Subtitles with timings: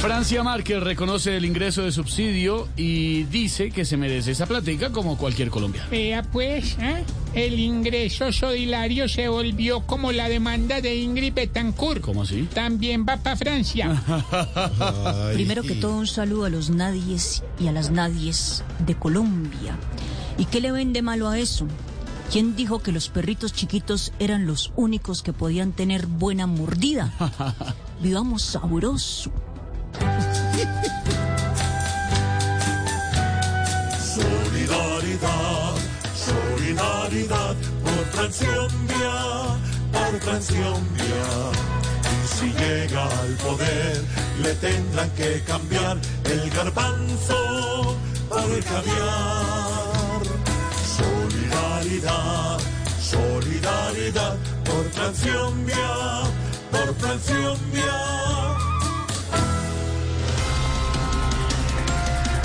[0.00, 5.18] Francia Márquez reconoce el ingreso de subsidio y dice que se merece esa platica como
[5.18, 5.90] cualquier colombiano.
[5.90, 7.02] Vea pues, ¿eh?
[7.34, 12.00] el ingreso solidario se volvió como la demanda de Ingrid Betancourt.
[12.00, 12.48] ¿Cómo así?
[12.54, 14.00] También va para Francia.
[15.34, 19.76] Primero que todo, un saludo a los nadies y a las nadies de Colombia.
[20.38, 21.66] ¿Y qué le ven de malo a eso?
[22.30, 27.12] ¿Quién dijo que los perritos chiquitos eran los únicos que podían tener buena mordida?
[28.02, 29.32] Vivamos sabroso.
[34.14, 35.74] Solidaridad,
[36.16, 39.14] solidaridad por Franciombia,
[39.92, 41.26] por Franciombia.
[42.02, 44.02] Y si llega al poder,
[44.42, 47.96] le tendrán que cambiar el garbanzo
[48.28, 50.22] por el caviar.
[50.98, 52.58] Solidaridad,
[53.00, 56.22] solidaridad por Franciombia,
[56.72, 58.18] por Franciombia.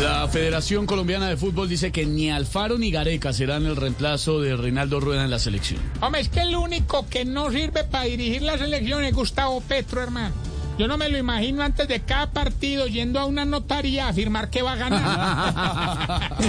[0.00, 4.56] La Federación Colombiana de Fútbol dice que ni Alfaro ni Gareca serán el reemplazo de
[4.56, 5.78] Reinaldo Rueda en la selección.
[6.00, 10.02] Hombre, es que el único que no sirve para dirigir la selección es Gustavo Petro,
[10.02, 10.34] hermano.
[10.78, 14.48] Yo no me lo imagino antes de cada partido yendo a una notaría a afirmar
[14.48, 16.36] que va a ganar.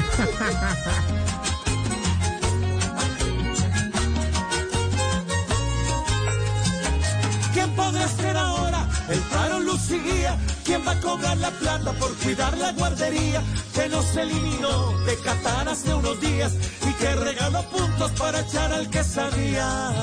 [7.53, 8.60] ¿Quién podrá ser ahora
[9.09, 10.37] el claro luz y guía?
[10.63, 13.41] ¿Quién va a cobrar la plata por cuidar la guardería?
[13.73, 16.53] Que nos eliminó de Qatar hace unos días
[16.87, 19.93] y que regaló puntos para echar al que sabía.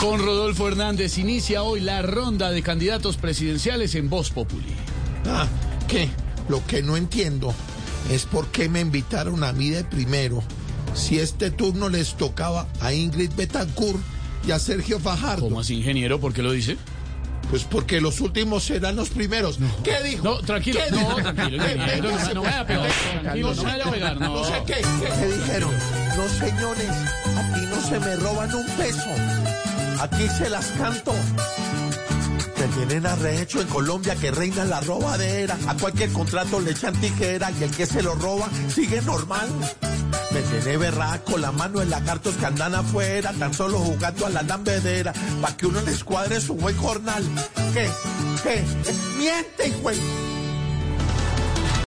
[0.00, 4.74] Con Rodolfo Hernández inicia hoy la ronda de candidatos presidenciales en Voz Populi.
[5.26, 5.46] Ah,
[5.86, 6.08] ¿qué?
[6.48, 7.54] Lo que no entiendo
[8.10, 10.42] es por qué me invitaron a mí de primero.
[10.94, 14.00] Si este turno les tocaba a Ingrid Betancourt
[14.46, 15.42] y a Sergio Fajardo.
[15.44, 16.18] ¿Cómo así, ingeniero?
[16.18, 16.76] ¿Por qué lo dice?
[17.50, 19.58] Pues porque los últimos serán los primeros.
[19.84, 20.22] ¿Qué dijo?
[20.24, 20.80] No, tranquilo.
[20.84, 21.14] ¿Qué No, dijo?
[21.16, 22.90] tranquilo, ¿Qué- ingeniero, qué- no, no vaya a pegar.
[23.22, 24.34] Tranquilo, no vaya a pegar, no.
[24.34, 24.74] No sé qué.
[24.74, 25.70] ¿Qué, qué dijeron?
[26.16, 26.90] No, señores,
[27.36, 29.08] aquí no se me roban un peso.
[30.00, 31.12] Aquí se las canto.
[32.86, 35.58] Tienen arrecho en Colombia que reina la robadera.
[35.68, 39.50] A cualquier contrato le echan tijera y el que se lo roba sigue normal.
[40.32, 44.30] Me tiene berraco la mano en la cartos que andan afuera, tan solo jugando a
[44.30, 47.22] la lambedera, pa' que uno les cuadre su buen jornal.
[47.74, 47.86] ¿Qué?
[48.42, 48.64] ¿Qué?
[49.18, 49.98] Mienten, güey.